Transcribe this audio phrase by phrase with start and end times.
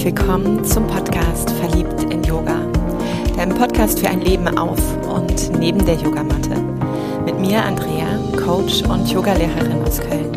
[0.00, 2.56] herzlich willkommen zum Podcast Verliebt in Yoga.
[3.36, 6.56] Deinem Podcast für ein Leben auf und neben der Yogamatte.
[7.26, 10.32] Mit mir Andrea, Coach und Yogalehrerin aus Köln.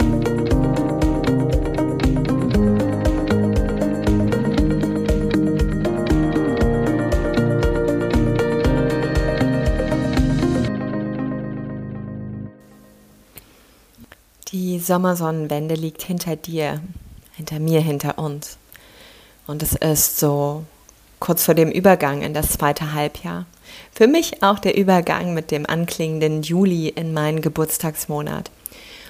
[14.52, 16.82] Die Sommersonnenwende liegt hinter dir,
[17.38, 18.58] hinter mir, hinter uns.
[19.48, 20.64] Und es ist so
[21.20, 23.46] kurz vor dem Übergang in das zweite Halbjahr.
[23.94, 28.52] Für mich auch der Übergang mit dem anklingenden Juli in meinen Geburtstagsmonat.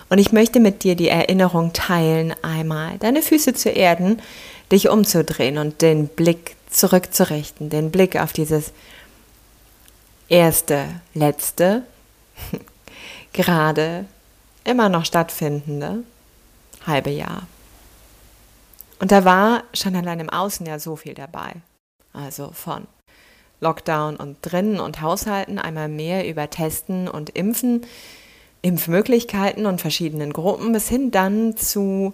[0.09, 4.21] Und ich möchte mit dir die Erinnerung teilen, einmal deine Füße zu erden,
[4.71, 8.73] dich umzudrehen und den Blick zurückzurichten, den Blick auf dieses
[10.29, 11.83] erste, letzte,
[13.33, 14.05] gerade
[14.63, 16.03] immer noch stattfindende
[16.86, 17.47] halbe Jahr.
[18.99, 21.53] Und da war schon allein im Außen ja so viel dabei.
[22.13, 22.88] Also von
[23.59, 27.86] Lockdown und drinnen und Haushalten einmal mehr über Testen und Impfen,
[28.61, 32.14] Impfmöglichkeiten und verschiedenen Gruppen bis hin dann zu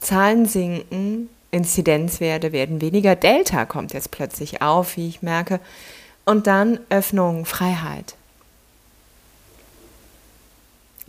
[0.00, 5.60] Zahlen sinken, Inzidenzwerte werden weniger, Delta kommt jetzt plötzlich auf, wie ich merke,
[6.24, 8.16] und dann Öffnung, Freiheit.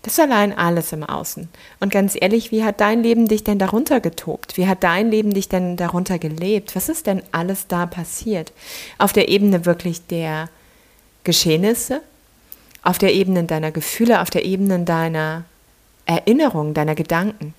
[0.05, 1.49] Das allein alles im Außen.
[1.79, 4.55] Und ganz ehrlich, wie hat dein Leben dich denn darunter getobt?
[4.55, 6.75] Wie hat dein Leben dich denn darunter gelebt?
[6.75, 8.53] Was ist denn alles da passiert?
[8.99, 10.49] Auf der Ebene wirklich der
[11.23, 12.01] Geschehnisse,
[12.83, 15.45] auf der Ebene deiner Gefühle, auf der Ebene deiner
[16.05, 17.55] Erinnerungen, deiner Gedanken.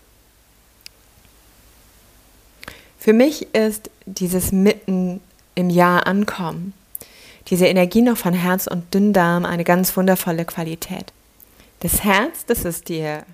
[3.01, 5.21] Für mich ist dieses Mitten
[5.57, 6.75] im Jahr ankommen,
[7.49, 11.13] diese Energie noch von Herz und Dünndarm eine ganz wundervolle Qualität.
[11.81, 13.25] Das Herz, das ist dir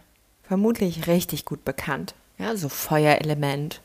[0.43, 2.15] vermutlich richtig gut bekannt.
[2.39, 3.81] Ja, so Feuerelement,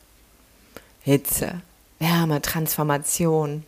[1.00, 1.62] Hitze,
[1.98, 3.64] Wärme, Transformation.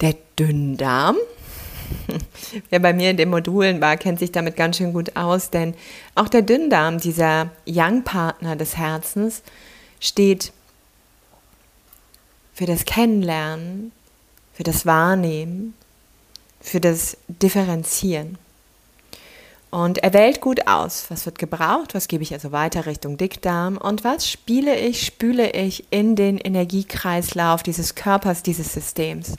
[0.00, 1.16] Der Dünndarm,
[2.70, 5.74] wer bei mir in den Modulen war, kennt sich damit ganz schön gut aus, denn
[6.14, 9.42] auch der Dünndarm, dieser Young-Partner des Herzens,
[10.00, 10.52] steht
[12.54, 13.92] für das Kennenlernen,
[14.52, 15.74] für das Wahrnehmen,
[16.60, 18.38] für das Differenzieren.
[19.72, 23.78] Und er wählt gut aus, was wird gebraucht, was gebe ich also weiter Richtung Dickdarm
[23.78, 29.34] und was spiele ich, spüle ich in den Energiekreislauf dieses Körpers, dieses Systems.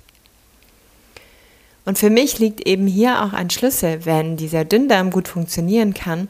[1.86, 6.30] Und für mich liegt eben hier auch ein Schlüssel, wenn dieser Dünndarm gut funktionieren kann,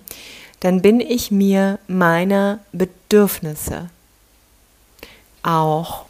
[0.59, 3.89] dann bin ich mir meiner Bedürfnisse
[5.43, 6.07] auch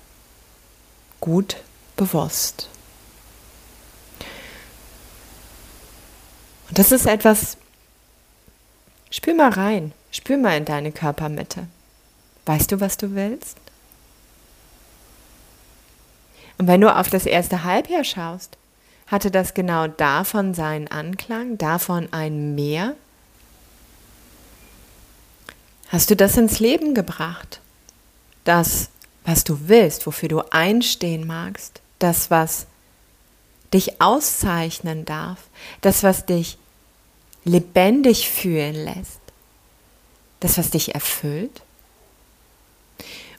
[1.19, 1.57] gut
[1.95, 2.69] bewusst.
[6.69, 7.57] Und das ist etwas,
[9.13, 11.68] Spür mal rein, spür mal in deine Körpermitte.
[12.47, 13.57] Weißt du, was du willst?
[16.57, 18.57] Und wenn du auf das erste Halbjahr schaust,
[19.06, 22.96] hatte das genau davon seinen Anklang, davon ein Mehr?
[25.90, 27.62] Hast du das ins Leben gebracht?
[28.45, 28.90] Das,
[29.25, 32.66] was du willst, wofür du einstehen magst, das, was
[33.75, 35.38] dich auszeichnen darf,
[35.81, 36.57] das, was dich
[37.45, 39.19] lebendig fühlen lässt?
[40.39, 41.61] Das, was dich erfüllt?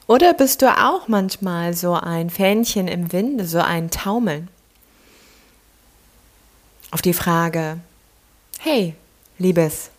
[0.07, 4.49] Oder bist du auch manchmal so ein Fähnchen im Winde, so ein Taumeln?
[6.91, 7.79] Auf die Frage,
[8.59, 8.95] hey,
[9.37, 9.89] Liebes,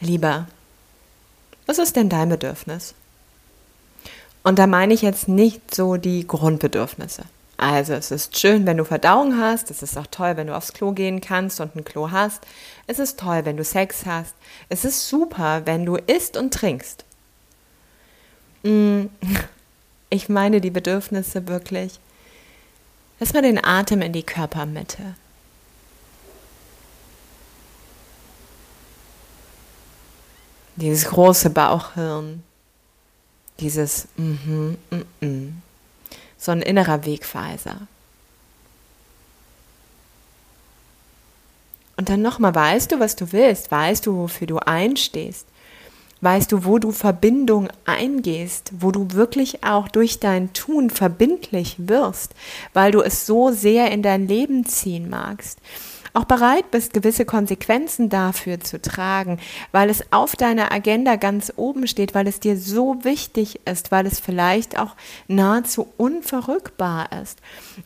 [0.00, 0.46] Lieber,
[1.64, 2.94] was ist denn dein Bedürfnis?
[4.42, 7.24] Und da meine ich jetzt nicht so die Grundbedürfnisse.
[7.58, 10.74] Also es ist schön, wenn du Verdauung hast, es ist auch toll, wenn du aufs
[10.74, 12.42] Klo gehen kannst und ein Klo hast.
[12.86, 14.34] Es ist toll, wenn du Sex hast.
[14.68, 17.04] Es ist super, wenn du isst und trinkst.
[18.62, 19.06] Mm,
[20.10, 21.98] ich meine die Bedürfnisse wirklich.
[23.20, 25.14] Lass mal den Atem in die Körpermitte.
[30.76, 32.42] Dieses große Bauchhirn.
[33.60, 35.62] Dieses mhm, mm, mm, mm
[36.38, 37.86] so ein innerer Wegweiser.
[41.96, 43.70] Und dann nochmal, weißt du, was du willst?
[43.70, 45.46] Weißt du, wofür du einstehst?
[46.20, 52.34] Weißt du, wo du Verbindung eingehst, wo du wirklich auch durch dein Tun verbindlich wirst,
[52.72, 55.58] weil du es so sehr in dein Leben ziehen magst?
[56.16, 59.38] Auch bereit bist, gewisse Konsequenzen dafür zu tragen,
[59.70, 64.06] weil es auf deiner Agenda ganz oben steht, weil es dir so wichtig ist, weil
[64.06, 64.96] es vielleicht auch
[65.28, 67.38] nahezu unverrückbar ist.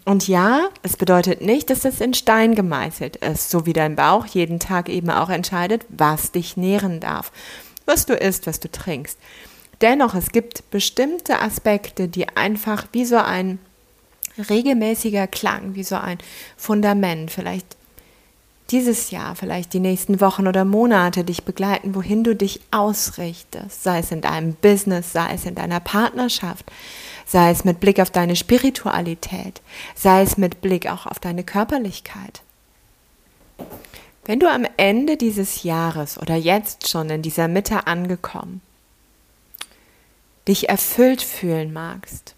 [0.04, 4.26] Und ja, es bedeutet nicht, dass es in Stein gemeißelt ist, so wie dein Bauch
[4.26, 7.32] jeden Tag eben auch entscheidet, was dich nähren darf,
[7.84, 9.18] was du isst, was du trinkst.
[9.80, 13.58] Dennoch, es gibt bestimmte Aspekte, die einfach wie so ein
[14.48, 16.18] regelmäßiger Klang, wie so ein
[16.56, 17.79] Fundament, vielleicht
[18.70, 23.98] dieses Jahr, vielleicht die nächsten Wochen oder Monate dich begleiten, wohin du dich ausrichtest, sei
[23.98, 26.64] es in deinem Business, sei es in deiner Partnerschaft,
[27.26, 29.60] sei es mit Blick auf deine Spiritualität,
[29.94, 32.42] sei es mit Blick auch auf deine Körperlichkeit.
[34.24, 38.60] Wenn du am Ende dieses Jahres oder jetzt schon in dieser Mitte angekommen,
[40.46, 42.34] dich erfüllt fühlen magst,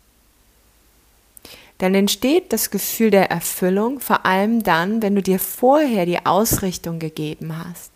[1.83, 7.01] dann entsteht das Gefühl der Erfüllung vor allem dann, wenn du dir vorher die Ausrichtung
[7.01, 7.91] gegeben hast.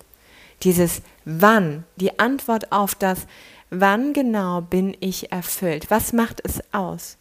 [0.64, 3.28] Dieses Wann, die Antwort auf das
[3.70, 5.88] Wann genau bin ich erfüllt?
[5.88, 7.16] Was macht es aus?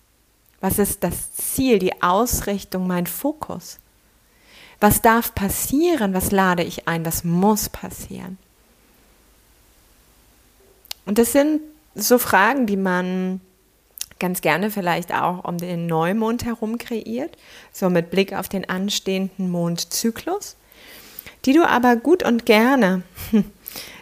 [0.59, 3.77] Was ist das Ziel, die Ausrichtung, mein Fokus?
[4.79, 6.15] Was darf passieren?
[6.15, 7.05] Was lade ich ein?
[7.05, 8.39] Was muss passieren?
[11.05, 11.61] Und das sind
[11.93, 13.39] so Fragen, die man
[14.19, 17.37] ganz gerne vielleicht auch um den Neumond herum kreiert,
[17.71, 20.55] so mit Blick auf den anstehenden Mondzyklus,
[21.45, 23.03] die du aber gut und gerne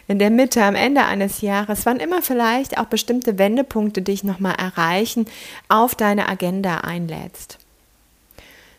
[0.08, 4.54] in der Mitte, am Ende eines Jahres, wann immer vielleicht auch bestimmte Wendepunkte dich nochmal
[4.54, 5.26] erreichen,
[5.68, 7.58] auf deine Agenda einlädst.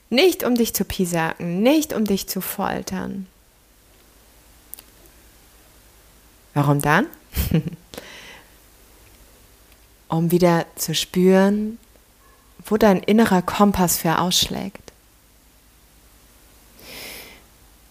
[0.09, 3.27] Nicht um dich zu piesacken, nicht um dich zu foltern.
[6.53, 7.07] Warum dann?
[10.07, 11.77] um wieder zu spüren,
[12.65, 14.85] wo dein innerer Kompass für ausschlägt.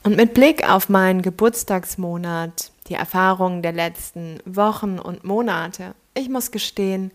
[0.02, 6.50] Und mit Blick auf meinen Geburtstagsmonat, die Erfahrungen der letzten Wochen und Monate, ich muss
[6.50, 7.10] gestehen,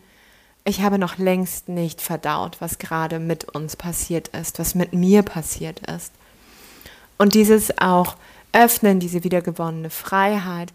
[0.66, 5.24] ich habe noch längst nicht verdaut, was gerade mit uns passiert ist, was mit mir
[5.24, 6.12] passiert ist.
[7.18, 8.16] Und dieses auch
[8.54, 10.74] Öffnen, diese wiedergewonnene Freiheit,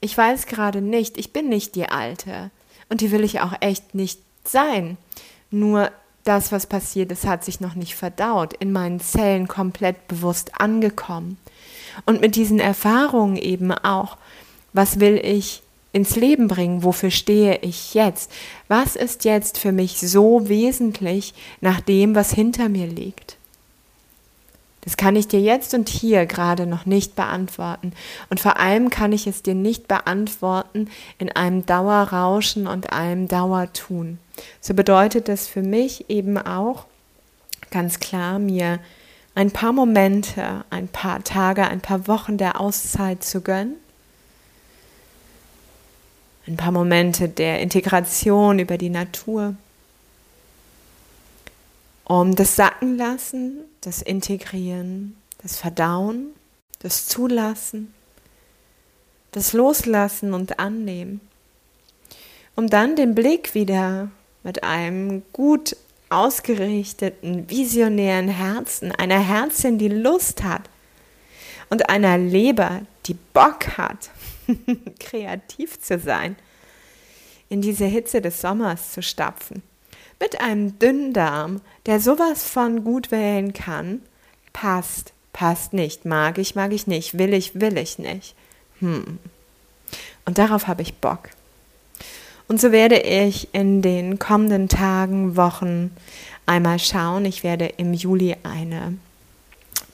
[0.00, 2.50] ich weiß gerade nicht, ich bin nicht die Alte,
[2.90, 4.98] und die will ich auch echt nicht sein.
[5.50, 5.90] Nur
[6.24, 11.38] das, was passiert ist, hat sich noch nicht verdaut, in meinen Zellen komplett bewusst angekommen.
[12.04, 14.18] Und mit diesen Erfahrungen eben auch,
[14.72, 16.84] was will ich ins Leben bringen?
[16.84, 18.30] Wofür stehe ich jetzt?
[18.68, 23.36] Was ist jetzt für mich so wesentlich nach dem, was hinter mir liegt?
[24.82, 27.92] Das kann ich dir jetzt und hier gerade noch nicht beantworten.
[28.30, 30.88] Und vor allem kann ich es dir nicht beantworten
[31.18, 34.18] in einem Dauerrauschen und einem Dauertun.
[34.60, 36.86] So bedeutet das für mich eben auch
[37.70, 38.80] ganz klar, mir
[39.34, 43.76] ein paar Momente, ein paar Tage, ein paar Wochen der Auszeit zu gönnen.
[46.46, 49.54] Ein paar Momente der Integration über die Natur
[52.10, 56.32] um das Sacken lassen, das Integrieren, das Verdauen,
[56.80, 57.94] das Zulassen,
[59.30, 61.20] das Loslassen und Annehmen,
[62.56, 64.10] um dann den Blick wieder
[64.42, 65.76] mit einem gut
[66.08, 70.68] ausgerichteten, visionären Herzen, einer Herzin, die Lust hat
[71.68, 74.10] und einer Leber, die Bock hat,
[74.98, 76.34] kreativ zu sein,
[77.48, 79.62] in diese Hitze des Sommers zu stapfen
[80.20, 84.02] mit einem Dünndarm, der sowas von gut wählen kann,
[84.52, 88.34] passt, passt nicht, mag ich, mag ich nicht, will ich, will ich nicht.
[88.80, 89.18] Hm.
[90.26, 91.30] Und darauf habe ich Bock.
[92.46, 95.92] Und so werde ich in den kommenden Tagen, Wochen
[96.46, 97.24] einmal schauen.
[97.24, 98.94] Ich werde im Juli eine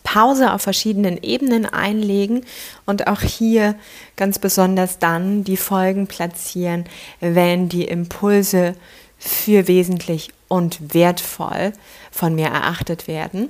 [0.02, 2.46] Pause auf verschiedenen Ebenen einlegen
[2.86, 3.74] und auch hier
[4.16, 6.86] ganz besonders dann die Folgen platzieren,
[7.20, 8.74] wenn die Impulse
[9.18, 11.72] für wesentlich und wertvoll
[12.10, 13.48] von mir erachtet werden.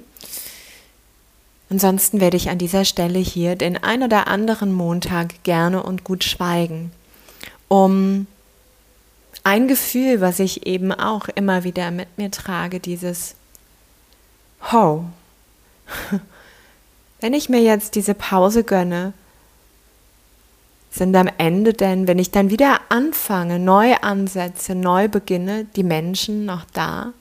[1.69, 6.23] Ansonsten werde ich an dieser Stelle hier den ein oder anderen Montag gerne und gut
[6.23, 6.93] schweigen,
[7.69, 8.27] um
[9.43, 13.35] ein Gefühl, was ich eben auch immer wieder mit mir trage, dieses
[14.73, 15.05] Ho.
[17.21, 19.13] Wenn ich mir jetzt diese Pause gönne,
[20.97, 26.47] sind am Ende denn, wenn ich dann wieder anfange, neu ansetze, neu beginne, die Menschen
[26.47, 27.13] noch da?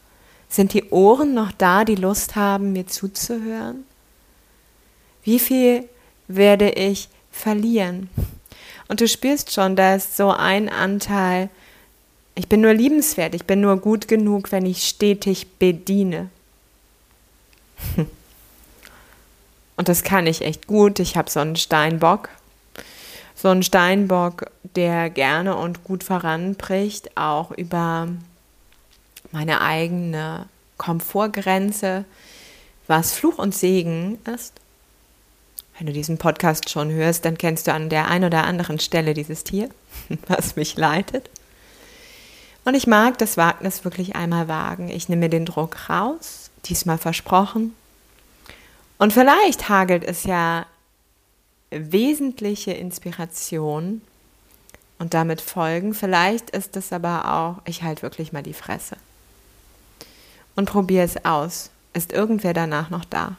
[0.48, 3.84] Sind die Ohren noch da, die Lust haben, mir zuzuhören?
[5.24, 5.89] Wie viel
[6.27, 8.10] werde ich verlieren?
[8.88, 11.50] Und du spürst schon, da ist so ein Anteil,
[12.36, 16.29] ich bin nur liebenswert, ich bin nur gut genug, wenn ich stetig bediene.
[19.77, 21.00] Und das kann ich echt gut.
[21.00, 22.29] Ich habe so einen Steinbock,
[23.36, 28.08] so ein Steinbock, der gerne und gut voranbricht, auch über
[29.32, 32.06] meine eigene Komfortgrenze,
[32.88, 34.54] was Fluch und Segen ist.
[35.77, 39.13] Wenn du diesen Podcast schon hörst, dann kennst du an der einen oder anderen Stelle
[39.13, 39.70] dieses Tier,
[40.27, 41.30] was mich leitet.
[42.63, 44.89] Und ich mag das Wagnis wirklich einmal wagen.
[44.89, 47.75] Ich nehme den Druck raus, diesmal versprochen.
[48.98, 50.65] Und vielleicht hagelt es ja
[51.69, 54.01] wesentliche Inspiration
[55.00, 55.93] und damit Folgen.
[55.93, 58.98] Vielleicht ist es aber auch, ich halte wirklich mal die Fresse.
[60.55, 61.69] Und probiere es aus.
[61.93, 63.36] Ist irgendwer danach noch da?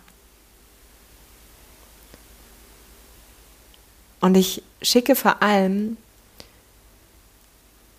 [4.20, 5.96] Und ich schicke vor allem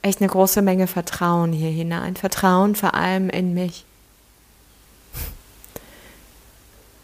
[0.01, 2.15] echt eine große Menge Vertrauen hier hinein.
[2.15, 3.85] Vertrauen vor allem in mich.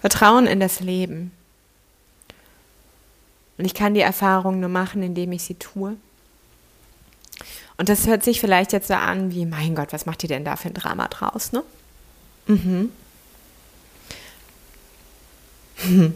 [0.01, 1.31] Vertrauen in das Leben.
[3.57, 5.95] Und ich kann die Erfahrung nur machen, indem ich sie tue.
[7.77, 10.45] Und das hört sich vielleicht jetzt so an wie, mein Gott, was macht ihr denn
[10.45, 11.63] da für ein Drama draus, ne?
[12.47, 12.91] Mhm.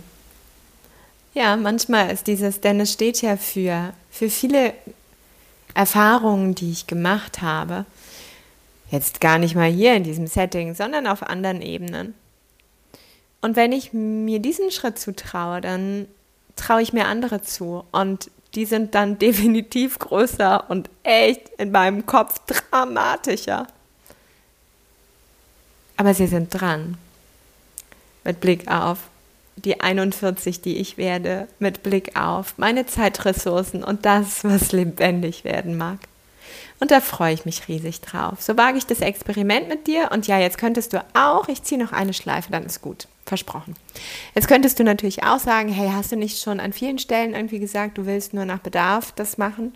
[1.33, 4.73] Ja, manchmal ist dieses, denn es steht ja für, für viele
[5.75, 7.85] Erfahrungen, die ich gemacht habe,
[8.89, 12.15] jetzt gar nicht mal hier in diesem Setting, sondern auf anderen Ebenen.
[13.41, 16.07] Und wenn ich mir diesen Schritt zutraue, dann
[16.57, 17.85] traue ich mir andere zu.
[17.91, 23.67] Und die sind dann definitiv größer und echt in meinem Kopf dramatischer.
[25.95, 26.97] Aber sie sind dran.
[28.23, 28.99] Mit Blick auf
[29.55, 35.77] die 41, die ich werde, mit Blick auf meine Zeitressourcen und das, was lebendig werden
[35.77, 35.97] mag.
[36.79, 38.41] Und da freue ich mich riesig drauf.
[38.41, 40.11] So wage ich das Experiment mit dir.
[40.11, 43.07] Und ja, jetzt könntest du auch, ich ziehe noch eine Schleife, dann ist gut.
[43.27, 43.75] Versprochen.
[44.35, 47.59] Jetzt könntest du natürlich auch sagen, hey, hast du nicht schon an vielen Stellen irgendwie
[47.59, 49.73] gesagt, du willst nur nach Bedarf das machen?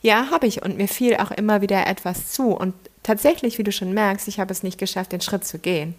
[0.00, 0.62] Ja, habe ich.
[0.62, 2.48] Und mir fiel auch immer wieder etwas zu.
[2.48, 5.94] Und tatsächlich, wie du schon merkst, ich habe es nicht geschafft, den Schritt zu gehen.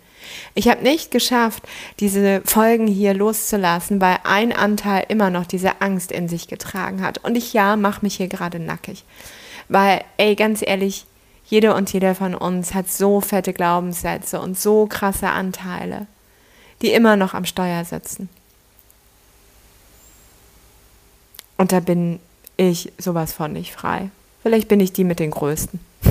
[0.55, 1.63] Ich habe nicht geschafft,
[1.99, 7.23] diese Folgen hier loszulassen, weil ein Anteil immer noch diese Angst in sich getragen hat.
[7.23, 9.05] Und ich ja, mache mich hier gerade nackig.
[9.69, 11.05] Weil, ey, ganz ehrlich,
[11.45, 16.07] jede und jeder von uns hat so fette Glaubenssätze und so krasse Anteile,
[16.81, 18.29] die immer noch am Steuer sitzen.
[21.57, 22.19] Und da bin
[22.55, 24.09] ich sowas von nicht frei.
[24.43, 25.79] Vielleicht bin ich die mit den größten.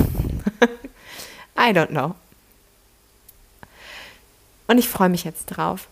[1.57, 2.15] I don't know.
[4.67, 5.87] Und ich freue mich jetzt drauf.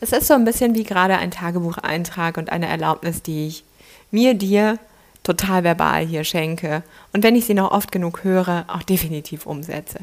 [0.00, 3.64] Es ist so ein bisschen wie gerade ein Tagebucheintrag und eine Erlaubnis, die ich
[4.10, 4.78] mir, dir
[5.22, 9.98] total verbal hier schenke und wenn ich sie noch oft genug höre, auch definitiv umsetze.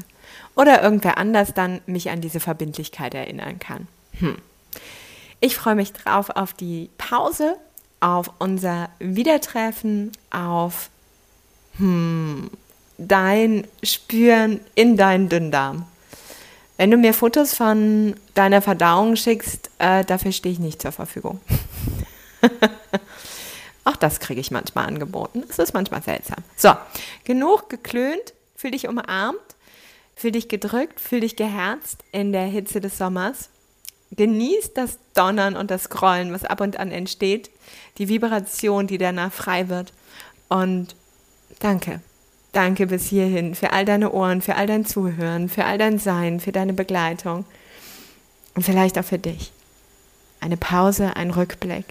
[0.54, 3.88] Oder irgendwer anders dann mich an diese Verbindlichkeit erinnern kann.
[4.18, 4.36] Hm.
[5.40, 7.56] Ich freue mich drauf auf die Pause,
[8.00, 10.88] auf unser Wiedertreffen, auf
[11.78, 12.50] hm,
[12.98, 15.86] dein Spüren in deinen Dünndarm.
[16.78, 21.40] Wenn du mir Fotos von deiner Verdauung schickst, äh, dafür stehe ich nicht zur Verfügung.
[23.84, 25.44] Auch das kriege ich manchmal angeboten.
[25.48, 26.38] Es ist manchmal seltsam.
[26.56, 26.72] So,
[27.24, 29.38] genug geklönt, fühl dich umarmt,
[30.16, 33.50] fühl dich gedrückt, fühl dich geherzt in der Hitze des Sommers.
[34.10, 37.50] Genieß das Donnern und das Grollen, was ab und an entsteht,
[37.98, 39.92] die Vibration, die danach frei wird.
[40.48, 40.96] Und
[41.60, 42.00] danke,
[42.56, 46.40] Danke bis hierhin für all deine Ohren, für all dein Zuhören, für all dein Sein,
[46.40, 47.44] für deine Begleitung
[48.54, 49.52] und vielleicht auch für dich.
[50.40, 51.84] Eine Pause, ein Rückblick,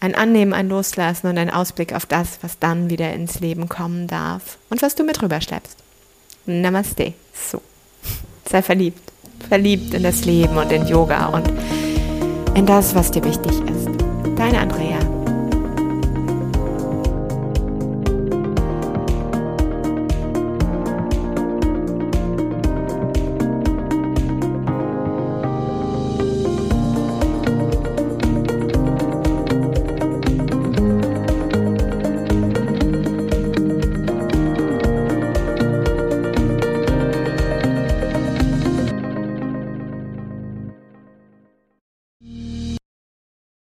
[0.00, 4.06] ein Annehmen, ein Loslassen und ein Ausblick auf das, was dann wieder ins Leben kommen
[4.06, 5.76] darf und was du mit rüberschleppst.
[6.46, 7.12] Namaste.
[7.34, 7.60] So.
[8.48, 9.12] Sei verliebt.
[9.48, 11.48] Verliebt in das Leben und in Yoga und
[12.54, 13.88] in das, was dir wichtig ist.
[14.36, 15.15] Deine Andrea.